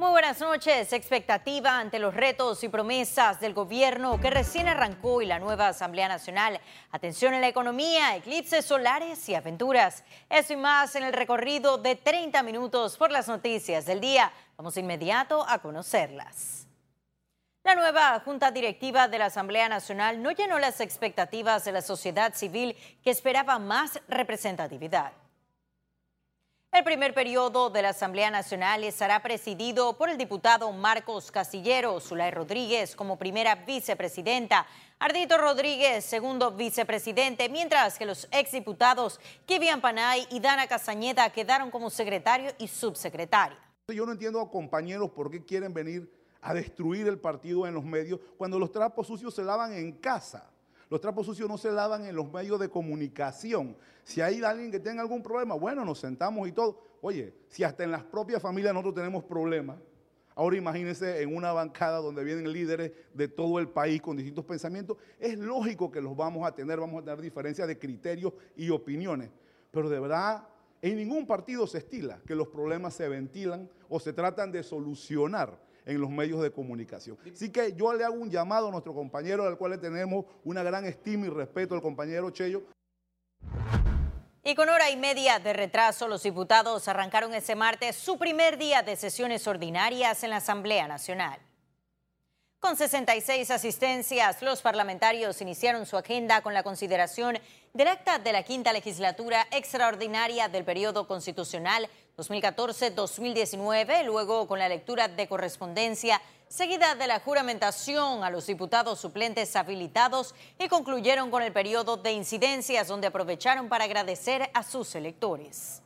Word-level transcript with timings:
Muy 0.00 0.12
buenas 0.12 0.40
noches. 0.40 0.94
Expectativa 0.94 1.78
ante 1.78 1.98
los 1.98 2.14
retos 2.14 2.64
y 2.64 2.70
promesas 2.70 3.38
del 3.38 3.52
gobierno 3.52 4.18
que 4.18 4.30
recién 4.30 4.66
arrancó 4.66 5.20
y 5.20 5.26
la 5.26 5.38
nueva 5.38 5.68
Asamblea 5.68 6.08
Nacional. 6.08 6.58
Atención 6.90 7.34
en 7.34 7.42
la 7.42 7.48
economía, 7.48 8.16
eclipses 8.16 8.64
solares 8.64 9.28
y 9.28 9.34
aventuras. 9.34 10.02
Eso 10.30 10.54
y 10.54 10.56
más 10.56 10.96
en 10.96 11.02
el 11.02 11.12
recorrido 11.12 11.76
de 11.76 11.96
30 11.96 12.42
minutos 12.42 12.96
por 12.96 13.10
las 13.10 13.28
noticias 13.28 13.84
del 13.84 14.00
día. 14.00 14.32
Vamos 14.56 14.78
inmediato 14.78 15.44
a 15.46 15.58
conocerlas. 15.58 16.66
La 17.62 17.74
nueva 17.74 18.22
Junta 18.24 18.50
Directiva 18.50 19.06
de 19.06 19.18
la 19.18 19.26
Asamblea 19.26 19.68
Nacional 19.68 20.22
no 20.22 20.30
llenó 20.30 20.58
las 20.58 20.80
expectativas 20.80 21.66
de 21.66 21.72
la 21.72 21.82
sociedad 21.82 22.32
civil 22.34 22.74
que 23.04 23.10
esperaba 23.10 23.58
más 23.58 24.00
representatividad. 24.08 25.12
El 26.72 26.84
primer 26.84 27.12
periodo 27.14 27.68
de 27.68 27.82
la 27.82 27.88
Asamblea 27.88 28.30
Nacional 28.30 28.84
estará 28.84 29.20
presidido 29.20 29.98
por 29.98 30.08
el 30.08 30.16
diputado 30.16 30.70
Marcos 30.70 31.32
Castillero, 31.32 31.98
Zulay 31.98 32.30
Rodríguez 32.30 32.94
como 32.94 33.18
primera 33.18 33.56
vicepresidenta, 33.56 34.64
Ardito 35.00 35.36
Rodríguez 35.36 36.04
segundo 36.04 36.52
vicepresidente, 36.52 37.48
mientras 37.48 37.98
que 37.98 38.06
los 38.06 38.28
exdiputados 38.30 39.18
Kivian 39.46 39.80
Panay 39.80 40.28
y 40.30 40.38
Dana 40.38 40.68
Castañeda 40.68 41.28
quedaron 41.30 41.72
como 41.72 41.90
secretario 41.90 42.52
y 42.56 42.68
subsecretaria. 42.68 43.58
Yo 43.88 44.06
no 44.06 44.12
entiendo 44.12 44.40
a 44.40 44.48
compañeros 44.48 45.10
por 45.10 45.28
qué 45.28 45.44
quieren 45.44 45.74
venir 45.74 46.08
a 46.40 46.54
destruir 46.54 47.08
el 47.08 47.18
partido 47.18 47.66
en 47.66 47.74
los 47.74 47.84
medios 47.84 48.20
cuando 48.38 48.60
los 48.60 48.70
trapos 48.70 49.08
sucios 49.08 49.34
se 49.34 49.42
lavan 49.42 49.72
en 49.72 49.90
casa. 49.90 50.48
Los 50.90 51.00
trapos 51.00 51.24
sucios 51.24 51.48
no 51.48 51.56
se 51.56 51.70
lavan 51.70 52.04
en 52.04 52.16
los 52.16 52.32
medios 52.32 52.58
de 52.58 52.68
comunicación. 52.68 53.76
Si 54.02 54.20
hay 54.20 54.42
alguien 54.42 54.72
que 54.72 54.80
tenga 54.80 55.02
algún 55.02 55.22
problema, 55.22 55.54
bueno, 55.54 55.84
nos 55.84 56.00
sentamos 56.00 56.48
y 56.48 56.52
todo. 56.52 56.82
Oye, 57.00 57.32
si 57.46 57.62
hasta 57.62 57.84
en 57.84 57.92
las 57.92 58.02
propias 58.02 58.42
familias 58.42 58.74
nosotros 58.74 58.96
tenemos 58.96 59.22
problemas, 59.22 59.78
ahora 60.34 60.56
imagínense 60.56 61.22
en 61.22 61.36
una 61.36 61.52
bancada 61.52 61.98
donde 61.98 62.24
vienen 62.24 62.52
líderes 62.52 62.90
de 63.14 63.28
todo 63.28 63.60
el 63.60 63.68
país 63.68 64.02
con 64.02 64.16
distintos 64.16 64.44
pensamientos, 64.44 64.96
es 65.20 65.38
lógico 65.38 65.92
que 65.92 66.00
los 66.00 66.16
vamos 66.16 66.44
a 66.44 66.52
tener, 66.52 66.80
vamos 66.80 67.00
a 67.00 67.04
tener 67.04 67.20
diferencias 67.20 67.68
de 67.68 67.78
criterios 67.78 68.32
y 68.56 68.70
opiniones. 68.70 69.30
Pero 69.70 69.88
de 69.88 70.00
verdad, 70.00 70.48
en 70.82 70.96
ningún 70.96 71.24
partido 71.24 71.68
se 71.68 71.78
estila 71.78 72.20
que 72.26 72.34
los 72.34 72.48
problemas 72.48 72.94
se 72.94 73.08
ventilan 73.08 73.70
o 73.88 74.00
se 74.00 74.12
tratan 74.12 74.50
de 74.50 74.64
solucionar 74.64 75.56
en 75.90 76.00
los 76.00 76.10
medios 76.10 76.40
de 76.40 76.52
comunicación. 76.52 77.18
Así 77.32 77.50
que 77.50 77.72
yo 77.72 77.92
le 77.92 78.04
hago 78.04 78.14
un 78.14 78.30
llamado 78.30 78.68
a 78.68 78.70
nuestro 78.70 78.94
compañero, 78.94 79.46
al 79.46 79.58
cual 79.58 79.72
le 79.72 79.78
tenemos 79.78 80.24
una 80.44 80.62
gran 80.62 80.84
estima 80.84 81.26
y 81.26 81.30
respeto, 81.30 81.74
al 81.74 81.82
compañero 81.82 82.30
Chello. 82.30 82.62
Y 84.42 84.54
con 84.54 84.68
hora 84.68 84.88
y 84.90 84.96
media 84.96 85.38
de 85.38 85.52
retraso, 85.52 86.08
los 86.08 86.22
diputados 86.22 86.86
arrancaron 86.88 87.34
ese 87.34 87.56
martes 87.56 87.96
su 87.96 88.18
primer 88.18 88.56
día 88.56 88.82
de 88.82 88.96
sesiones 88.96 89.46
ordinarias 89.46 90.22
en 90.22 90.30
la 90.30 90.36
Asamblea 90.36 90.86
Nacional. 90.86 91.38
Con 92.60 92.76
66 92.76 93.50
asistencias, 93.50 94.42
los 94.42 94.60
parlamentarios 94.60 95.40
iniciaron 95.40 95.86
su 95.86 95.96
agenda 95.96 96.42
con 96.42 96.52
la 96.52 96.62
consideración 96.62 97.38
del 97.72 97.88
acta 97.88 98.18
de 98.18 98.32
la 98.32 98.42
quinta 98.42 98.72
legislatura 98.72 99.46
extraordinaria 99.50 100.48
del 100.48 100.64
periodo 100.64 101.06
constitucional 101.06 101.88
2014-2019, 102.20 104.04
luego 104.04 104.46
con 104.46 104.58
la 104.58 104.68
lectura 104.68 105.08
de 105.08 105.26
correspondencia 105.26 106.20
seguida 106.48 106.94
de 106.96 107.06
la 107.06 107.20
juramentación 107.20 108.24
a 108.24 108.30
los 108.30 108.46
diputados 108.46 109.00
suplentes 109.00 109.54
habilitados 109.56 110.34
y 110.58 110.68
concluyeron 110.68 111.30
con 111.30 111.42
el 111.42 111.52
periodo 111.52 111.96
de 111.96 112.12
incidencias 112.12 112.88
donde 112.88 113.06
aprovecharon 113.06 113.68
para 113.68 113.84
agradecer 113.84 114.50
a 114.52 114.62
sus 114.62 114.94
electores. 114.94 115.80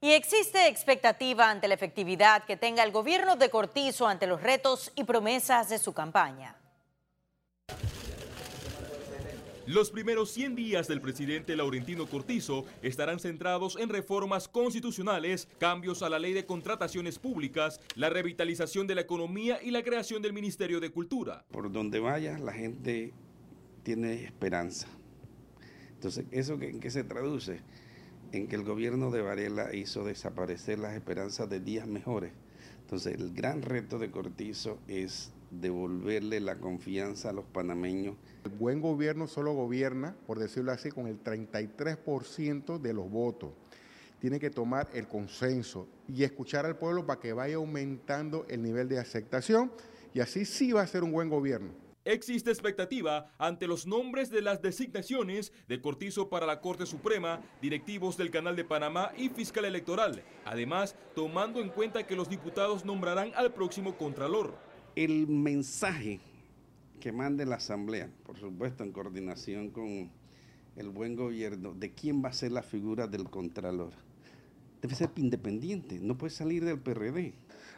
Y 0.00 0.10
existe 0.12 0.66
expectativa 0.66 1.48
ante 1.48 1.68
la 1.68 1.74
efectividad 1.74 2.42
que 2.44 2.56
tenga 2.56 2.82
el 2.82 2.90
gobierno 2.90 3.36
de 3.36 3.50
Cortizo 3.50 4.08
ante 4.08 4.26
los 4.26 4.42
retos 4.42 4.90
y 4.96 5.04
promesas 5.04 5.68
de 5.68 5.78
su 5.78 5.92
campaña. 5.92 6.56
Los 9.72 9.90
primeros 9.90 10.30
100 10.32 10.54
días 10.54 10.86
del 10.86 11.00
presidente 11.00 11.56
Laurentino 11.56 12.06
Cortizo 12.06 12.66
estarán 12.82 13.18
centrados 13.18 13.78
en 13.80 13.88
reformas 13.88 14.46
constitucionales, 14.46 15.48
cambios 15.58 16.02
a 16.02 16.10
la 16.10 16.18
ley 16.18 16.34
de 16.34 16.44
contrataciones 16.44 17.18
públicas, 17.18 17.80
la 17.94 18.10
revitalización 18.10 18.86
de 18.86 18.96
la 18.96 19.00
economía 19.00 19.62
y 19.62 19.70
la 19.70 19.82
creación 19.82 20.20
del 20.20 20.34
Ministerio 20.34 20.78
de 20.78 20.90
Cultura. 20.90 21.46
Por 21.50 21.72
donde 21.72 22.00
vaya, 22.00 22.38
la 22.38 22.52
gente 22.52 23.14
tiene 23.82 24.24
esperanza. 24.24 24.88
Entonces, 25.94 26.26
¿eso 26.32 26.60
en 26.60 26.78
qué 26.78 26.90
se 26.90 27.02
traduce? 27.02 27.62
en 28.32 28.48
que 28.48 28.56
el 28.56 28.64
gobierno 28.64 29.10
de 29.10 29.20
Varela 29.20 29.74
hizo 29.74 30.04
desaparecer 30.04 30.78
las 30.78 30.94
esperanzas 30.94 31.50
de 31.50 31.60
días 31.60 31.86
mejores. 31.86 32.32
Entonces, 32.80 33.14
el 33.14 33.32
gran 33.34 33.60
reto 33.60 33.98
de 33.98 34.10
Cortizo 34.10 34.78
es 34.88 35.32
devolverle 35.52 36.40
la 36.40 36.56
confianza 36.58 37.30
a 37.30 37.32
los 37.32 37.44
panameños. 37.44 38.16
El 38.44 38.52
buen 38.52 38.80
gobierno 38.80 39.26
solo 39.26 39.52
gobierna, 39.52 40.16
por 40.26 40.38
decirlo 40.38 40.72
así, 40.72 40.90
con 40.90 41.06
el 41.06 41.22
33% 41.22 42.78
de 42.78 42.92
los 42.92 43.10
votos. 43.10 43.52
Tiene 44.20 44.40
que 44.40 44.50
tomar 44.50 44.88
el 44.94 45.08
consenso 45.08 45.88
y 46.08 46.22
escuchar 46.22 46.64
al 46.64 46.78
pueblo 46.78 47.06
para 47.06 47.20
que 47.20 47.32
vaya 47.32 47.56
aumentando 47.56 48.46
el 48.48 48.62
nivel 48.62 48.88
de 48.88 48.98
aceptación 48.98 49.72
y 50.14 50.20
así 50.20 50.44
sí 50.44 50.72
va 50.72 50.82
a 50.82 50.86
ser 50.86 51.02
un 51.02 51.12
buen 51.12 51.28
gobierno. 51.28 51.72
Existe 52.04 52.50
expectativa 52.50 53.30
ante 53.38 53.68
los 53.68 53.86
nombres 53.86 54.28
de 54.28 54.42
las 54.42 54.60
designaciones 54.60 55.52
de 55.68 55.80
Cortizo 55.80 56.28
para 56.28 56.46
la 56.46 56.60
Corte 56.60 56.84
Suprema, 56.84 57.40
directivos 57.60 58.16
del 58.16 58.32
Canal 58.32 58.56
de 58.56 58.64
Panamá 58.64 59.12
y 59.16 59.28
fiscal 59.28 59.64
electoral. 59.64 60.24
Además, 60.44 60.96
tomando 61.14 61.60
en 61.60 61.68
cuenta 61.68 62.04
que 62.04 62.16
los 62.16 62.28
diputados 62.28 62.84
nombrarán 62.84 63.30
al 63.36 63.52
próximo 63.52 63.96
Contralor. 63.96 64.71
El 64.94 65.26
mensaje 65.26 66.20
que 67.00 67.12
mande 67.12 67.46
la 67.46 67.56
Asamblea, 67.56 68.10
por 68.24 68.38
supuesto 68.38 68.84
en 68.84 68.92
coordinación 68.92 69.70
con 69.70 70.10
el 70.76 70.90
buen 70.90 71.16
gobierno, 71.16 71.72
de 71.72 71.92
quién 71.92 72.22
va 72.22 72.28
a 72.28 72.32
ser 72.34 72.52
la 72.52 72.62
figura 72.62 73.06
del 73.06 73.30
Contralor. 73.30 73.92
Debe 74.82 74.94
ser 74.94 75.10
independiente, 75.16 75.98
no 75.98 76.18
puede 76.18 76.30
salir 76.30 76.62
del 76.64 76.78
PRD. 76.78 77.32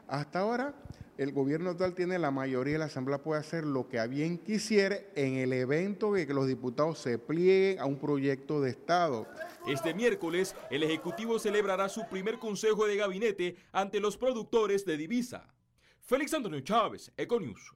Hasta 0.08 0.40
ahora 0.40 0.74
el 1.16 1.30
gobierno 1.30 1.70
actual 1.70 1.94
tiene 1.94 2.18
la 2.18 2.32
mayoría, 2.32 2.78
la 2.78 2.86
Asamblea 2.86 3.22
puede 3.22 3.40
hacer 3.40 3.64
lo 3.64 3.88
que 3.88 4.00
a 4.00 4.08
bien 4.08 4.36
quisiere 4.36 5.06
en 5.14 5.34
el 5.34 5.52
evento 5.52 6.14
de 6.14 6.26
que 6.26 6.34
los 6.34 6.48
diputados 6.48 6.98
se 6.98 7.18
plieguen 7.18 7.78
a 7.78 7.86
un 7.86 8.00
proyecto 8.00 8.60
de 8.60 8.70
Estado. 8.70 9.28
Este 9.68 9.94
miércoles, 9.94 10.56
el 10.68 10.82
Ejecutivo 10.82 11.38
celebrará 11.38 11.88
su 11.88 12.08
primer 12.10 12.40
consejo 12.40 12.86
de 12.86 12.96
gabinete 12.96 13.56
ante 13.70 14.00
los 14.00 14.16
productores 14.16 14.84
de 14.84 14.96
divisa. 14.96 15.53
Félix 16.06 16.34
Antonio 16.34 16.60
Chávez, 16.60 17.10
Econius. 17.16 17.72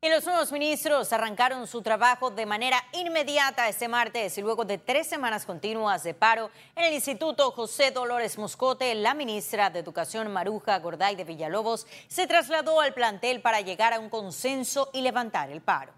Y 0.00 0.08
los 0.08 0.24
nuevos 0.24 0.50
ministros 0.50 1.12
arrancaron 1.12 1.68
su 1.68 1.80
trabajo 1.80 2.30
de 2.30 2.44
manera 2.44 2.82
inmediata 2.92 3.68
este 3.68 3.86
martes 3.86 4.36
y 4.36 4.42
luego 4.42 4.64
de 4.64 4.78
tres 4.78 5.06
semanas 5.06 5.46
continuas 5.46 6.02
de 6.02 6.12
paro 6.12 6.50
en 6.74 6.86
el 6.86 6.94
Instituto 6.94 7.52
José 7.52 7.92
Dolores 7.92 8.36
Moscote, 8.36 8.92
la 8.96 9.14
ministra 9.14 9.70
de 9.70 9.78
Educación 9.78 10.32
Maruja 10.32 10.76
Gorday 10.80 11.14
de 11.14 11.22
Villalobos 11.22 11.86
se 12.08 12.26
trasladó 12.26 12.80
al 12.80 12.92
plantel 12.92 13.40
para 13.40 13.60
llegar 13.60 13.92
a 13.92 14.00
un 14.00 14.10
consenso 14.10 14.90
y 14.92 15.02
levantar 15.02 15.50
el 15.50 15.60
paro. 15.60 15.92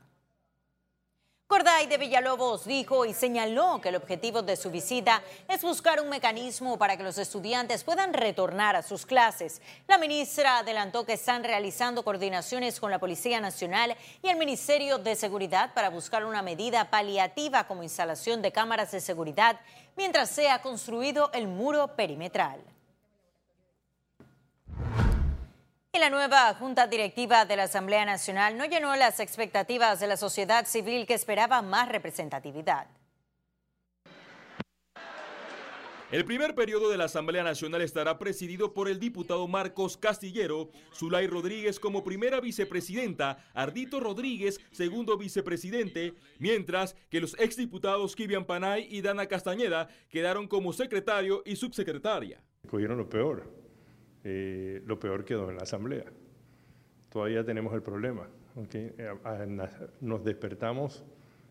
Corday 1.49 1.87
de 1.87 1.97
Villalobos 1.97 2.67
dijo 2.67 3.07
y 3.07 3.15
señaló 3.15 3.81
que 3.81 3.89
el 3.89 3.97
objetivo 3.97 4.43
de 4.43 4.55
su 4.55 4.71
visita 4.71 5.23
es 5.49 5.63
buscar 5.63 5.99
un 5.99 6.11
mecanismo 6.11 6.77
para 6.77 6.99
que 6.99 7.03
los 7.03 7.17
estudiantes 7.17 7.85
puedan 7.85 8.13
retornar 8.13 8.77
a 8.77 8.83
sus 8.83 9.07
clases. 9.07 9.63
La 9.87 9.97
ministra 9.97 10.59
adelantó 10.59 11.07
que 11.07 11.15
están 11.15 11.43
realizando 11.43 12.05
coordinaciones 12.05 12.79
con 12.79 12.91
la 12.91 12.99
Policía 12.99 13.41
Nacional 13.41 13.97
y 14.23 14.29
el 14.29 14.37
Ministerio 14.37 14.99
de 14.99 15.17
Seguridad 15.17 15.73
para 15.73 15.89
buscar 15.89 16.27
una 16.27 16.43
medida 16.43 16.91
paliativa 16.91 17.67
como 17.67 17.83
instalación 17.83 18.43
de 18.43 18.53
cámaras 18.53 18.91
de 18.91 19.01
seguridad 19.01 19.59
mientras 19.97 20.29
sea 20.29 20.61
construido 20.61 21.31
el 21.33 21.49
muro 21.49 21.97
perimetral. 21.97 22.61
La 25.99 26.11
nueva 26.11 26.55
Junta 26.55 26.87
Directiva 26.87 27.45
de 27.45 27.57
la 27.57 27.65
Asamblea 27.65 28.05
Nacional 28.05 28.57
no 28.57 28.65
llenó 28.67 28.95
las 28.95 29.19
expectativas 29.19 29.99
de 29.99 30.07
la 30.07 30.17
sociedad 30.17 30.65
civil 30.67 31.07
que 31.07 31.15
esperaba 31.15 31.61
más 31.61 31.89
representatividad. 31.89 32.87
El 36.11 36.25
primer 36.25 36.55
periodo 36.55 36.89
de 36.89 36.97
la 36.97 37.05
Asamblea 37.05 37.43
Nacional 37.43 37.83
estará 37.83 38.19
presidido 38.19 38.73
por 38.73 38.89
el 38.89 38.99
diputado 38.99 39.47
Marcos 39.47 39.97
Castillero, 39.97 40.71
Zulay 40.95 41.27
Rodríguez 41.27 41.79
como 41.81 42.05
primera 42.05 42.41
vicepresidenta, 42.41 43.45
Ardito 43.53 44.01
Rodríguez 44.01 44.61
segundo 44.71 45.19
vicepresidente, 45.19 46.15
mientras 46.39 46.95
que 47.11 47.21
los 47.21 47.39
exdiputados 47.39 48.17
Kivian 48.17 48.47
Panay 48.47 48.87
y 48.89 49.03
Dana 49.03 49.27
Castañeda 49.27 49.89
quedaron 50.09 50.49
como 50.49 50.73
secretario 50.73 51.43
y 51.45 51.57
subsecretaria. 51.57 52.43
Cogieron 52.69 52.97
lo 52.97 53.09
peor 53.09 53.68
eh, 54.31 54.83
lo 54.85 55.01
peor 55.01 55.25
quedó 55.25 55.49
en 55.49 55.57
la 55.57 55.63
Asamblea. 55.63 56.05
Todavía 57.09 57.45
tenemos 57.45 57.73
el 57.73 57.81
problema. 57.81 58.29
Eh, 58.75 59.09
nos 60.03 60.23
despertamos 60.23 61.03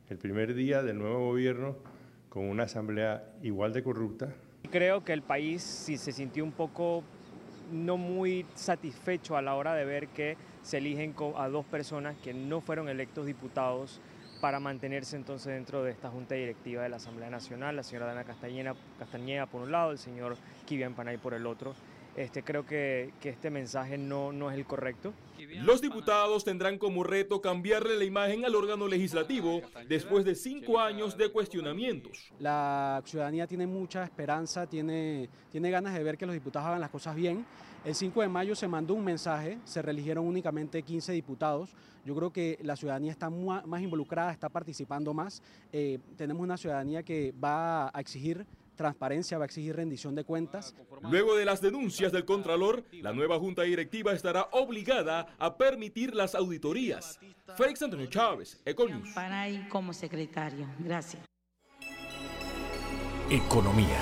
el 0.10 0.20
primer 0.20 0.54
día 0.54 0.84
del 0.84 1.00
nuevo 1.00 1.26
gobierno 1.26 1.78
con 2.30 2.46
una 2.46 2.64
Asamblea 2.64 3.34
igual 3.42 3.74
de 3.74 3.82
corrupta. 3.82 4.32
creo 4.70 5.04
que 5.04 5.14
el 5.14 5.24
país 5.24 5.64
sí 5.64 5.98
se 5.98 6.12
sintió 6.12 6.44
un 6.44 6.52
poco 6.52 7.04
no 7.72 7.98
muy 7.98 8.46
satisfecho 8.54 9.36
a 9.36 9.42
la 9.42 9.56
hora 9.56 9.74
de 9.74 9.84
ver 9.84 10.10
que 10.10 10.38
se 10.62 10.78
eligen 10.78 11.16
a 11.36 11.50
dos 11.50 11.66
personas 11.66 12.16
que 12.18 12.34
no 12.34 12.62
fueron 12.62 12.90
electos 12.90 13.26
diputados 13.26 14.00
para 14.40 14.60
mantenerse 14.60 15.16
entonces 15.16 15.52
dentro 15.52 15.84
de 15.84 15.92
esta 15.92 16.12
junta 16.12 16.36
directiva 16.36 16.84
de 16.84 16.90
la 16.90 16.98
Asamblea 16.98 17.32
Nacional, 17.32 17.76
la 17.76 17.82
señora 17.82 18.06
Dana 18.06 18.24
Castañeda 18.24 19.48
por 19.48 19.62
un 19.64 19.72
lado, 19.72 19.92
el 19.92 19.98
señor 19.98 20.38
Kivian 20.68 20.94
Panay 20.94 21.18
por 21.18 21.34
el 21.34 21.48
otro. 21.48 21.74
Este, 22.18 22.44
creo 22.44 22.66
que, 22.66 23.14
que 23.22 23.30
este 23.30 23.52
mensaje 23.52 23.96
no, 23.96 24.34
no 24.34 24.50
es 24.50 24.58
el 24.58 24.66
correcto. 24.66 25.14
Los 25.62 25.82
diputados 25.82 26.44
tendrán 26.44 26.80
como 26.80 27.04
reto 27.04 27.42
cambiarle 27.42 27.96
la 27.96 28.06
imagen 28.06 28.44
al 28.44 28.56
órgano 28.56 28.88
legislativo 28.88 29.62
después 29.88 30.26
de 30.26 30.34
cinco 30.34 30.80
años 30.80 31.16
de 31.16 31.32
cuestionamientos. 31.32 32.32
La 32.40 33.04
ciudadanía 33.06 33.46
tiene 33.46 33.68
mucha 33.68 34.04
esperanza, 34.04 34.66
tiene, 34.66 35.30
tiene 35.52 35.70
ganas 35.70 35.94
de 35.94 36.04
ver 36.04 36.18
que 36.18 36.26
los 36.26 36.34
diputados 36.34 36.68
hagan 36.68 36.82
las 36.82 36.90
cosas 36.90 37.16
bien. 37.16 37.46
El 37.86 37.96
5 37.96 38.22
de 38.22 38.28
mayo 38.28 38.54
se 38.56 38.68
mandó 38.68 38.96
un 38.96 39.06
mensaje, 39.06 39.60
se 39.64 39.82
religieron 39.82 40.26
únicamente 40.26 40.82
15 40.82 41.14
diputados. 41.14 41.74
Yo 42.04 42.16
creo 42.16 42.34
que 42.34 42.58
la 42.62 42.76
ciudadanía 42.76 43.12
está 43.12 43.30
más 43.30 43.82
involucrada, 43.82 44.32
está 44.32 44.50
participando 44.50 45.14
más. 45.14 45.42
Eh, 45.72 46.00
tenemos 46.18 46.44
una 46.44 46.58
ciudadanía 46.58 47.04
que 47.04 47.34
va 47.42 47.88
a 47.96 48.02
exigir 48.02 48.46
transparencia, 48.78 49.38
va 49.38 49.44
a 49.44 49.48
exigir 49.48 49.76
rendición 49.76 50.16
de 50.16 50.24
cuentas. 50.24 50.74
Luego 51.02 51.36
de 51.36 51.44
las 51.44 51.60
denuncias 51.60 52.14
del 52.14 52.24
Contralor, 52.24 52.86
la 52.94 53.12
nueva 53.12 53.38
Junta 53.38 53.64
Directiva 53.64 54.14
estará 54.14 54.48
obligada 54.52 55.36
a 55.38 55.58
permitir 55.58 56.16
las 56.16 56.36
auditorías. 56.36 57.20
Félix 57.58 57.82
Antonio 57.82 58.06
Chávez, 58.06 58.62
Econius. 58.64 59.10
Para 59.14 59.50
ir 59.50 59.68
como 59.68 59.92
secretario. 59.92 60.66
Gracias. 60.80 61.24
Economía. 63.30 64.00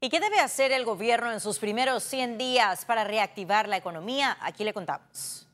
¿Y 0.00 0.08
qué 0.08 0.20
debe 0.20 0.38
hacer 0.38 0.72
el 0.72 0.84
gobierno 0.84 1.32
en 1.32 1.40
sus 1.40 1.58
primeros 1.58 2.02
100 2.04 2.38
días 2.38 2.84
para 2.84 3.04
reactivar 3.04 3.68
la 3.68 3.76
economía? 3.76 4.36
Aquí 4.40 4.62
le 4.62 4.72
contamos. 4.72 5.45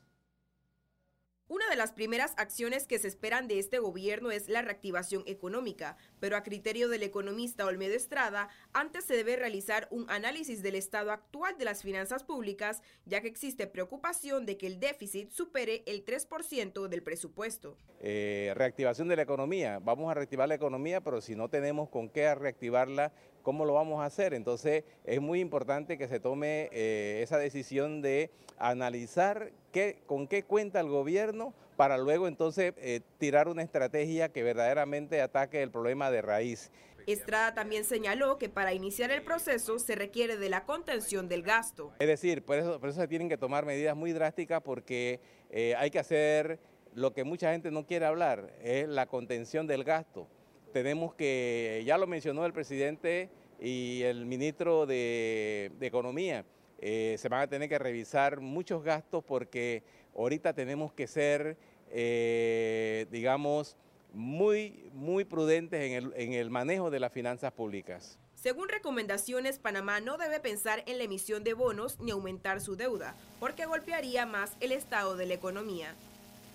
Una 1.53 1.69
de 1.69 1.77
las 1.77 1.93
primeras 1.93 2.33
acciones 2.39 2.87
que 2.87 2.99
se 2.99 3.09
esperan 3.09 3.47
de 3.47 3.59
este 3.59 3.79
gobierno 3.79 4.31
es 4.31 4.49
la 4.49 4.63
reactivación 4.63 5.23
económica, 5.27 5.99
pero 6.19 6.39
a 6.39 6.43
criterio 6.43 6.89
del 6.89 7.03
economista 7.03 7.67
Olmedo 7.67 7.95
Estrada, 7.95 8.49
antes 8.73 9.05
se 9.05 9.17
debe 9.17 9.37
realizar 9.37 9.87
un 9.91 10.09
análisis 10.09 10.63
del 10.63 10.77
estado 10.77 11.13
actual 11.13 11.59
de 11.59 11.67
las 11.67 11.83
finanzas 11.83 12.25
públicas, 12.25 12.81
ya 13.05 13.21
que 13.21 13.29
existe 13.29 13.67
preocupación 13.67 14.47
de 14.47 14.57
que 14.57 14.67
el 14.67 14.81
déficit 14.81 15.31
supere 15.31 15.83
el 15.85 16.07
3% 16.07 16.89
del 16.89 17.03
presupuesto. 17.03 17.77
Eh, 18.01 18.55
reactivación 18.57 19.09
de 19.09 19.17
la 19.17 19.23
economía, 19.23 19.79
vamos 19.79 20.11
a 20.11 20.15
reactivar 20.15 20.49
la 20.49 20.55
economía, 20.55 21.03
pero 21.03 21.21
si 21.21 21.37
no 21.37 21.51
tenemos 21.51 21.91
con 21.91 22.09
qué 22.09 22.35
reactivarla, 22.35 23.13
¿cómo 23.43 23.67
lo 23.67 23.75
vamos 23.75 24.01
a 24.01 24.07
hacer? 24.07 24.33
Entonces 24.33 24.85
es 25.05 25.21
muy 25.21 25.41
importante 25.41 25.99
que 25.99 26.09
se 26.09 26.19
tome 26.19 26.71
eh, 26.73 27.21
esa 27.23 27.37
decisión 27.37 28.01
de 28.01 28.31
analizar 28.57 29.53
qué, 29.73 30.03
con 30.07 30.29
qué 30.29 30.45
cuenta 30.45 30.79
el 30.79 30.89
gobierno 30.89 31.55
para 31.77 31.99
luego 31.99 32.29
entonces 32.29 32.75
eh, 32.77 33.01
tirar 33.19 33.49
una 33.49 33.63
estrategia 33.63 34.29
que 34.29 34.43
verdaderamente 34.43 35.21
ataque 35.21 35.63
el 35.63 35.71
problema 35.71 36.11
de 36.11 36.23
raíz. 36.23 36.71
Estrada 37.07 37.53
también 37.55 37.85
señaló 37.85 38.39
que 38.39 38.49
para 38.49 38.73
iniciar 38.73 39.11
el 39.11 39.23
proceso 39.23 39.81
se 39.81 39.97
requiere 39.97 40.37
de 40.37 40.49
la 40.49 40.65
contención 40.65 41.29
del 41.29 41.43
gasto. 41.43 41.93
Es 41.99 42.07
decir, 42.07 42.45
por 42.45 42.59
eso, 42.59 42.79
por 42.79 42.91
eso 42.91 43.01
se 43.01 43.09
tienen 43.09 43.29
que 43.29 43.37
tomar 43.37 43.67
medidas 43.67 43.97
muy 43.97 44.13
drásticas 44.13 44.63
porque 44.63 45.19
eh, 45.51 45.75
hay 45.77 45.91
que 45.91 45.99
hacer 45.99 46.61
lo 46.95 47.13
que 47.13 47.25
mucha 47.25 47.51
gente 47.51 47.73
no 47.73 47.87
quiere 47.87 48.07
hablar, 48.07 48.55
es 48.63 48.87
la 48.87 49.07
contención 49.07 49.67
del 49.67 49.83
gasto. 49.83 50.29
Tenemos 50.73 51.15
que, 51.15 51.83
ya 51.85 51.99
lo 51.99 52.07
mencionó 52.07 52.47
el 52.47 52.53
presidente 52.53 53.31
y 53.59 54.03
el 54.03 54.27
ministro 54.27 54.87
de 54.87 55.73
Economía, 55.81 56.45
eh, 56.84 57.17
se 57.17 57.29
van 57.29 57.43
a 57.43 57.46
tener 57.46 57.69
que 57.69 57.79
revisar 57.79 58.40
muchos 58.40 58.82
gastos 58.82 59.23
porque 59.23 59.84
ahorita 60.17 60.52
tenemos 60.52 60.93
que 60.93 61.06
ser, 61.06 61.56
eh, 61.93 63.06
digamos, 63.12 63.76
muy, 64.12 64.90
muy 64.93 65.25
prudentes 65.25 65.81
en 65.81 65.93
el, 65.93 66.12
en 66.17 66.32
el 66.32 66.50
manejo 66.50 66.90
de 66.90 66.99
las 66.99 67.12
finanzas 67.12 67.52
públicas. 67.52 68.19
Según 68.34 68.69
recomendaciones, 68.69 69.61
Panamá 69.61 70.00
no 70.00 70.19
debe 70.19 70.40
pensar 70.40 70.82
en 70.87 70.99
la 70.99 71.05
emisión 71.05 71.44
de 71.44 71.55
bonos 71.55 72.00
ni 72.00 72.11
aumentar 72.11 72.61
su 72.61 72.75
deuda, 72.75 73.14
porque 73.38 73.64
golpearía 73.64 74.26
más 74.26 74.56
el 74.58 74.73
estado 74.73 75.17
de 75.17 75.26
la 75.26 75.34
economía. 75.34 75.94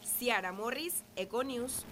Ciara 0.04 0.52
Morris, 0.52 1.06
Econews. 1.16 1.86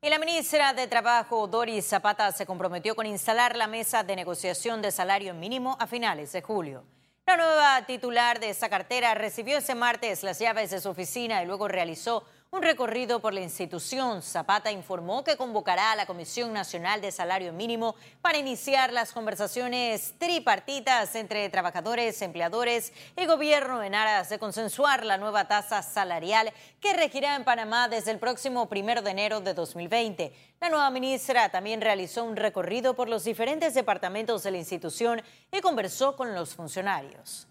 Y 0.00 0.10
la 0.10 0.20
ministra 0.20 0.74
de 0.74 0.86
Trabajo, 0.86 1.48
Doris 1.48 1.84
Zapata, 1.84 2.30
se 2.30 2.46
comprometió 2.46 2.94
con 2.94 3.04
instalar 3.04 3.56
la 3.56 3.66
mesa 3.66 4.04
de 4.04 4.14
negociación 4.14 4.80
de 4.80 4.92
salario 4.92 5.34
mínimo 5.34 5.76
a 5.80 5.88
finales 5.88 6.30
de 6.30 6.40
julio. 6.40 6.84
La 7.26 7.36
nueva 7.36 7.84
titular 7.84 8.38
de 8.38 8.50
esa 8.50 8.68
cartera 8.68 9.14
recibió 9.14 9.58
ese 9.58 9.74
martes 9.74 10.22
las 10.22 10.38
llaves 10.38 10.70
de 10.70 10.80
su 10.80 10.88
oficina 10.88 11.42
y 11.42 11.46
luego 11.46 11.66
realizó 11.66 12.22
un 12.50 12.62
recorrido 12.62 13.20
por 13.20 13.34
la 13.34 13.40
institución. 13.40 14.22
Zapata 14.22 14.72
informó 14.72 15.22
que 15.22 15.36
convocará 15.36 15.92
a 15.92 15.96
la 15.96 16.06
Comisión 16.06 16.52
Nacional 16.52 17.00
de 17.00 17.12
Salario 17.12 17.52
Mínimo 17.52 17.94
para 18.22 18.38
iniciar 18.38 18.92
las 18.92 19.12
conversaciones 19.12 20.14
tripartitas 20.18 21.14
entre 21.14 21.48
trabajadores, 21.50 22.22
empleadores 22.22 22.92
y 23.16 23.26
gobierno 23.26 23.82
en 23.82 23.94
aras 23.94 24.30
de 24.30 24.38
consensuar 24.38 25.04
la 25.04 25.18
nueva 25.18 25.46
tasa 25.46 25.82
salarial 25.82 26.52
que 26.80 26.94
regirá 26.94 27.36
en 27.36 27.44
Panamá 27.44 27.88
desde 27.88 28.12
el 28.12 28.18
próximo 28.18 28.68
primero 28.68 29.02
de 29.02 29.10
enero 29.10 29.40
de 29.40 29.52
2020. 29.52 30.32
La 30.60 30.70
nueva 30.70 30.90
ministra 30.90 31.50
también 31.50 31.82
realizó 31.82 32.24
un 32.24 32.36
recorrido 32.36 32.94
por 32.94 33.10
los 33.10 33.24
diferentes 33.24 33.74
departamentos 33.74 34.42
de 34.42 34.52
la 34.52 34.58
institución 34.58 35.20
y 35.52 35.60
conversó 35.60 36.16
con 36.16 36.34
los 36.34 36.54
funcionarios 36.54 37.47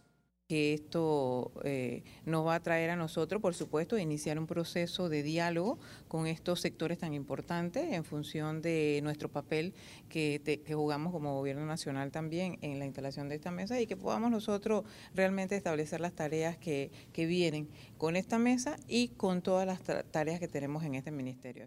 que 0.47 0.73
esto 0.73 1.51
eh, 1.63 2.03
nos 2.25 2.45
va 2.47 2.55
a 2.55 2.59
traer 2.61 2.89
a 2.89 2.95
nosotros, 2.95 3.41
por 3.41 3.53
supuesto, 3.53 3.97
iniciar 3.97 4.39
un 4.39 4.47
proceso 4.47 5.09
de 5.09 5.21
diálogo 5.21 5.77
con 6.07 6.25
estos 6.25 6.61
sectores 6.61 6.97
tan 6.97 7.13
importantes 7.13 7.91
en 7.91 8.05
función 8.05 8.61
de 8.61 9.01
nuestro 9.03 9.29
papel 9.29 9.73
que, 10.07 10.63
jugamos 10.67 11.11
como 11.11 11.35
gobierno 11.35 11.65
nacional 11.65 12.11
también 12.11 12.59
en 12.61 12.79
la 12.79 12.85
instalación 12.85 13.27
de 13.27 13.35
esta 13.35 13.51
mesa 13.51 13.79
y 13.81 13.87
que 13.87 13.97
podamos 13.97 14.31
nosotros 14.31 14.85
realmente 15.13 15.55
establecer 15.55 15.99
las 15.99 16.13
tareas 16.13 16.57
que, 16.57 16.91
que 17.11 17.25
vienen 17.25 17.69
con 17.97 18.15
esta 18.15 18.37
mesa 18.39 18.77
y 18.87 19.09
con 19.09 19.41
todas 19.41 19.67
las 19.67 19.81
tareas 20.11 20.39
que 20.39 20.47
tenemos 20.47 20.83
en 20.85 20.95
este 20.95 21.11
ministerio. 21.11 21.65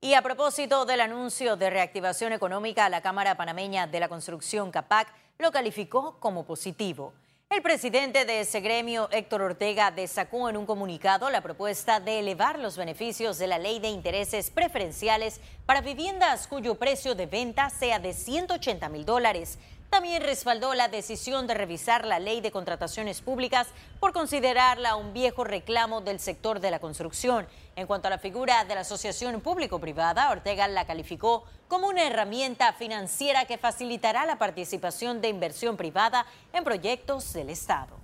Y 0.00 0.14
a 0.14 0.22
propósito 0.22 0.86
del 0.86 1.00
anuncio 1.00 1.56
de 1.56 1.70
reactivación 1.70 2.32
económica, 2.32 2.88
la 2.88 3.02
Cámara 3.02 3.36
Panameña 3.36 3.88
de 3.88 3.98
la 3.98 4.08
Construcción, 4.08 4.70
CAPAC, 4.70 5.08
lo 5.38 5.52
calificó 5.52 6.18
como 6.18 6.44
positivo. 6.44 7.12
El 7.48 7.62
presidente 7.62 8.24
de 8.24 8.40
ese 8.40 8.60
gremio, 8.60 9.08
Héctor 9.12 9.40
Ortega, 9.40 9.92
destacó 9.92 10.50
en 10.50 10.56
un 10.56 10.66
comunicado 10.66 11.30
la 11.30 11.42
propuesta 11.42 12.00
de 12.00 12.18
elevar 12.18 12.58
los 12.58 12.76
beneficios 12.76 13.38
de 13.38 13.46
la 13.46 13.56
ley 13.56 13.78
de 13.78 13.88
intereses 13.88 14.50
preferenciales 14.50 15.40
para 15.64 15.80
viviendas 15.80 16.48
cuyo 16.48 16.74
precio 16.74 17.14
de 17.14 17.26
venta 17.26 17.70
sea 17.70 18.00
de 18.00 18.14
180 18.14 18.88
mil 18.88 19.04
dólares. 19.04 19.58
También 19.90 20.22
respaldó 20.22 20.74
la 20.74 20.88
decisión 20.88 21.46
de 21.46 21.54
revisar 21.54 22.04
la 22.04 22.18
ley 22.18 22.40
de 22.40 22.50
contrataciones 22.50 23.22
públicas 23.22 23.68
por 24.00 24.12
considerarla 24.12 24.96
un 24.96 25.14
viejo 25.14 25.44
reclamo 25.44 26.02
del 26.02 26.20
sector 26.20 26.60
de 26.60 26.70
la 26.70 26.78
construcción. 26.78 27.48
En 27.74 27.86
cuanto 27.86 28.06
a 28.06 28.10
la 28.10 28.18
figura 28.18 28.64
de 28.64 28.74
la 28.74 28.82
asociación 28.82 29.40
público-privada, 29.40 30.30
Ortega 30.30 30.68
la 30.68 30.86
calificó 30.86 31.44
como 31.68 31.88
una 31.88 32.06
herramienta 32.06 32.72
financiera 32.74 33.46
que 33.46 33.56
facilitará 33.56 34.26
la 34.26 34.36
participación 34.36 35.20
de 35.20 35.28
inversión 35.28 35.76
privada 35.76 36.26
en 36.52 36.64
proyectos 36.64 37.32
del 37.32 37.50
Estado. 37.50 37.97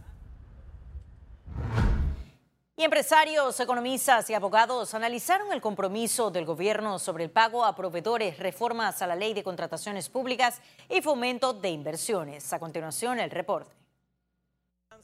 Y 2.84 2.86
empresarios, 2.86 3.58
economistas 3.60 4.28
y 4.28 4.34
abogados 4.34 4.92
analizaron 4.92 5.50
el 5.54 5.62
compromiso 5.62 6.30
del 6.30 6.44
gobierno 6.44 6.98
sobre 6.98 7.24
el 7.24 7.30
pago 7.30 7.64
a 7.64 7.74
proveedores, 7.74 8.38
reformas 8.38 9.00
a 9.00 9.06
la 9.06 9.16
ley 9.16 9.32
de 9.32 9.42
contrataciones 9.42 10.10
públicas 10.10 10.60
y 10.90 11.00
fomento 11.00 11.54
de 11.54 11.70
inversiones. 11.70 12.52
A 12.52 12.58
continuación, 12.58 13.20
el 13.20 13.30
reporte. 13.30 13.74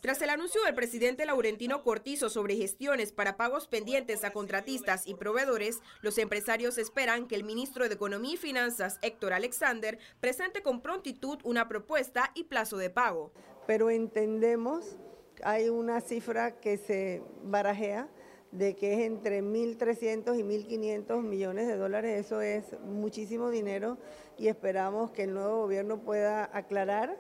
Tras 0.03 0.21
el 0.21 0.29
anuncio 0.29 0.63
del 0.65 0.75
presidente 0.75 1.25
Laurentino 1.25 1.83
Cortizo 1.83 2.29
sobre 2.29 2.55
gestiones 2.55 3.13
para 3.13 3.39
pagos 3.39 3.67
pendientes 3.67 4.25
a 4.25 4.33
contratistas 4.35 5.07
y 5.07 5.15
proveedores, 5.15 5.81
los 6.03 6.19
empresarios 6.19 6.77
esperan 6.77 7.29
que 7.29 7.35
el 7.35 7.45
ministro 7.45 7.89
de 7.89 7.95
Economía 7.95 8.35
y 8.35 8.37
Finanzas, 8.37 8.99
Héctor 9.01 9.33
Alexander, 9.33 9.99
presente 10.21 10.61
con 10.61 10.83
prontitud 10.83 11.39
una 11.45 11.67
propuesta 11.67 12.31
y 12.35 12.45
plazo 12.45 12.77
de 12.77 12.91
pago. 12.91 13.33
Pero 13.67 13.89
entendemos 13.89 14.99
hay 15.45 15.69
una 15.69 16.01
cifra 16.01 16.61
que 16.61 16.77
se 16.77 17.23
barajea 17.45 18.09
de 18.53 18.75
que 18.75 18.95
es 18.95 19.01
entre 19.01 19.43
1.300 19.43 20.39
y 20.39 20.43
1.500 20.43 21.23
millones 21.23 21.69
de 21.69 21.77
dólares. 21.77 22.27
Eso 22.27 22.41
es 22.41 22.65
muchísimo 22.81 23.51
dinero 23.51 23.99
y 24.39 24.49
esperamos 24.49 25.11
que 25.13 25.25
el 25.25 25.35
nuevo 25.35 25.63
gobierno 25.63 26.01
pueda 26.01 26.51
aclarar 26.53 27.17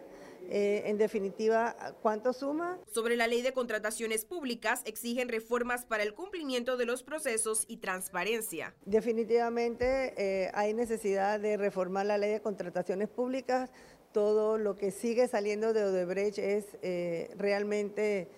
Eh, 0.49 0.83
en 0.87 0.99
definitiva, 0.99 1.77
¿cuánto 2.03 2.33
suma? 2.33 2.79
Sobre 2.91 3.17
la 3.17 3.27
ley 3.29 3.43
de 3.43 3.53
contrataciones 3.53 4.25
públicas, 4.25 4.83
exigen 4.85 5.29
reformas 5.29 5.85
para 5.85 6.03
el 6.03 6.15
cumplimiento 6.15 6.77
de 6.77 6.87
los 6.87 7.03
procesos 7.05 7.65
y 7.69 7.77
transparencia. 7.77 8.75
Definitivamente 8.85 10.15
eh, 10.17 10.51
hay 10.55 10.75
necesidad 10.75 11.39
de 11.39 11.57
reformar 11.57 12.07
la 12.07 12.19
ley 12.19 12.33
de 12.33 12.41
contrataciones 12.41 13.09
públicas. 13.09 13.71
Todo 14.13 14.59
lo 14.59 14.77
que 14.77 14.91
sigue 14.91 15.29
saliendo 15.29 15.73
de 15.73 15.85
Odebrecht 15.85 16.39
es 16.39 16.67
eh, 16.83 17.31
realmente 17.37 18.29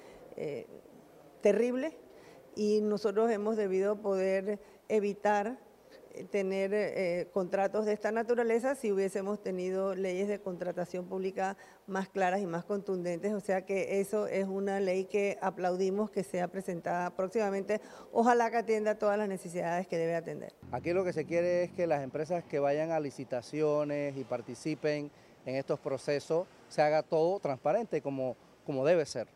terrible 1.40 1.96
y 2.54 2.80
nosotros 2.80 3.30
hemos 3.30 3.56
debido 3.56 4.00
poder 4.00 4.58
evitar 4.88 5.58
tener 6.30 6.72
eh, 6.74 7.28
contratos 7.32 7.86
de 7.86 7.92
esta 7.92 8.12
naturaleza 8.12 8.74
si 8.74 8.92
hubiésemos 8.92 9.42
tenido 9.42 9.94
leyes 9.94 10.28
de 10.28 10.40
contratación 10.40 11.06
pública 11.06 11.56
más 11.86 12.08
claras 12.08 12.40
y 12.40 12.46
más 12.46 12.64
contundentes. 12.64 13.32
O 13.32 13.40
sea 13.40 13.64
que 13.64 14.00
eso 14.00 14.26
es 14.26 14.46
una 14.46 14.80
ley 14.80 15.06
que 15.06 15.38
aplaudimos 15.40 16.10
que 16.10 16.22
sea 16.22 16.48
presentada 16.48 17.10
próximamente. 17.10 17.80
Ojalá 18.12 18.50
que 18.50 18.58
atienda 18.58 18.98
todas 18.98 19.18
las 19.18 19.28
necesidades 19.28 19.86
que 19.86 19.96
debe 19.96 20.14
atender. 20.14 20.52
Aquí 20.70 20.92
lo 20.92 21.04
que 21.04 21.12
se 21.12 21.24
quiere 21.24 21.64
es 21.64 21.72
que 21.72 21.86
las 21.86 22.02
empresas 22.02 22.44
que 22.44 22.58
vayan 22.58 22.90
a 22.90 23.00
licitaciones 23.00 24.16
y 24.16 24.24
participen 24.24 25.10
en 25.46 25.56
estos 25.56 25.78
procesos 25.80 26.46
se 26.68 26.82
haga 26.82 27.02
todo 27.02 27.38
transparente 27.40 28.00
como, 28.00 28.36
como 28.64 28.84
debe 28.84 29.06
ser. 29.06 29.28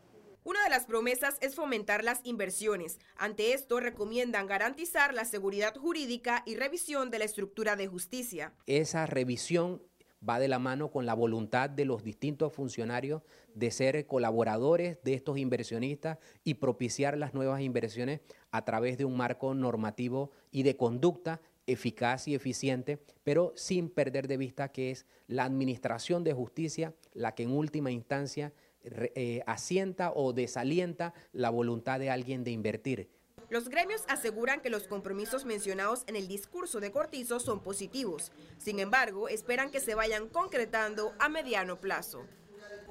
Una 0.43 0.63
de 0.63 0.69
las 0.69 0.85
promesas 0.85 1.35
es 1.41 1.55
fomentar 1.55 2.05
las 2.05 2.21
inversiones. 2.23 2.99
Ante 3.17 3.53
esto, 3.53 3.81
recomiendan 3.81 4.47
garantizar 4.47 5.13
la 5.13 5.25
seguridad 5.25 5.75
jurídica 5.75 6.43
y 6.45 6.55
revisión 6.55 7.11
de 7.11 7.19
la 7.19 7.25
estructura 7.25 7.75
de 7.75 7.87
justicia. 7.87 8.53
Esa 8.65 9.05
revisión 9.05 9.81
va 10.27 10.39
de 10.39 10.47
la 10.47 10.57
mano 10.57 10.89
con 10.89 11.05
la 11.05 11.13
voluntad 11.13 11.69
de 11.69 11.85
los 11.85 12.03
distintos 12.03 12.53
funcionarios 12.53 13.21
de 13.53 13.71
ser 13.71 14.07
colaboradores 14.07 14.97
de 15.03 15.13
estos 15.13 15.37
inversionistas 15.37 16.17
y 16.43 16.55
propiciar 16.55 17.17
las 17.17 17.33
nuevas 17.33 17.61
inversiones 17.61 18.21
a 18.51 18.63
través 18.65 18.97
de 18.97 19.05
un 19.05 19.17
marco 19.17 19.53
normativo 19.53 20.31
y 20.51 20.63
de 20.63 20.77
conducta 20.77 21.41
eficaz 21.67 22.27
y 22.27 22.35
eficiente, 22.35 22.99
pero 23.23 23.53
sin 23.55 23.89
perder 23.89 24.27
de 24.27 24.37
vista 24.37 24.69
que 24.69 24.91
es 24.91 25.05
la 25.27 25.43
administración 25.43 26.23
de 26.23 26.33
justicia 26.33 26.93
la 27.13 27.35
que 27.35 27.43
en 27.43 27.51
última 27.51 27.91
instancia 27.91 28.53
eh, 28.83 29.43
asienta 29.45 30.11
o 30.13 30.33
desalienta 30.33 31.13
la 31.33 31.49
voluntad 31.49 31.99
de 31.99 32.09
alguien 32.09 32.43
de 32.43 32.51
invertir. 32.51 33.09
Los 33.49 33.69
gremios 33.69 34.03
aseguran 34.07 34.61
que 34.61 34.69
los 34.69 34.87
compromisos 34.87 35.45
mencionados 35.45 36.03
en 36.07 36.15
el 36.15 36.27
discurso 36.27 36.79
de 36.79 36.91
Cortizo 36.91 37.39
son 37.39 37.61
positivos. 37.61 38.31
Sin 38.57 38.79
embargo, 38.79 39.29
esperan 39.29 39.71
que 39.71 39.79
se 39.79 39.95
vayan 39.95 40.27
concretando 40.27 41.13
a 41.19 41.29
mediano 41.29 41.79
plazo. 41.79 42.25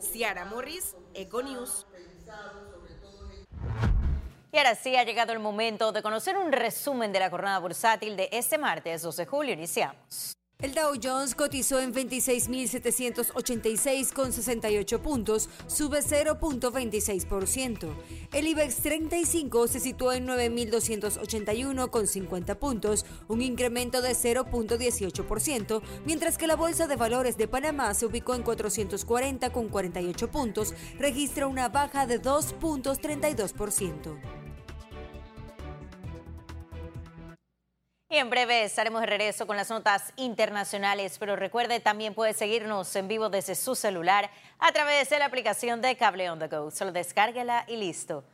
Ciara 0.01 0.45
Morris, 0.47 0.97
Econews. 1.15 1.87
Y 4.57 4.59
ahora 4.59 4.75
sí 4.75 4.97
ha 4.97 5.05
llegado 5.05 5.35
el 5.35 5.39
momento 5.39 5.93
de 5.93 6.01
conocer 6.01 6.39
un 6.39 6.51
resumen 6.51 7.13
de 7.13 7.21
la 7.21 7.29
jornada 7.29 7.59
bursátil 7.59 8.17
de 8.17 8.31
este 8.33 8.57
martes 8.57 9.03
12 9.03 9.21
de 9.21 9.27
julio. 9.27 9.53
Iniciamos. 9.53 10.33
El 10.63 10.73
Dow 10.73 10.95
Jones 11.03 11.35
cotizó 11.35 11.79
en 11.79 11.93
26.786 11.93 14.15
con 14.15 14.33
68 14.33 15.03
puntos, 15.03 15.51
sube 15.67 15.99
0.26%. 15.99 17.95
El 18.33 18.47
IBEX 18.47 18.77
35 18.77 19.69
se 19.69 19.79
situó 19.79 20.15
en 20.15 20.27
9.281 20.27 21.91
con 21.91 22.07
50 22.07 22.59
puntos, 22.59 23.05
un 23.29 23.43
incremento 23.43 24.01
de 24.01 24.13
0.18%, 24.13 25.83
mientras 26.07 26.39
que 26.39 26.47
la 26.47 26.57
Bolsa 26.57 26.87
de 26.87 26.97
Valores 26.97 27.37
de 27.37 27.47
Panamá 27.47 27.93
se 27.93 28.07
ubicó 28.07 28.35
en 28.35 28.43
440 28.43 29.53
con 29.53 29.69
48 29.69 30.31
puntos, 30.31 30.73
registra 30.99 31.47
una 31.47 31.69
baja 31.69 32.07
de 32.07 32.23
2.32%. 32.23 34.36
Y 38.17 38.19
en 38.19 38.31
breve 38.31 38.65
estaremos 38.65 39.03
de 39.03 39.09
regreso 39.09 39.47
con 39.47 39.59
las 39.59 39.69
notas 39.69 40.15
internacionales, 40.17 41.19
pero 41.21 41.37
recuerde 41.37 41.81
también 41.81 42.15
puede 42.15 42.33
seguirnos 42.33 42.97
en 42.97 43.09
vivo 43.09 43.29
desde 43.29 43.55
su 43.55 43.75
celular 43.75 44.31
a 44.59 44.73
través 44.73 45.11
de 45.11 45.19
la 45.19 45.27
aplicación 45.27 45.83
de 45.83 45.95
Cable 45.99 46.31
On 46.31 46.39
The 46.39 46.49
Go. 46.49 46.71
Solo 46.71 46.93
descárguela 46.93 47.67
y 47.69 47.77
listo. 47.77 48.25